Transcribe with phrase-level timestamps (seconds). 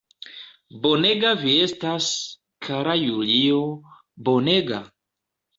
[0.85, 2.07] Bonega vi estas,
[2.69, 3.63] kara Julio,
[4.31, 4.85] bonega!